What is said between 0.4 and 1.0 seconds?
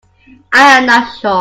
I am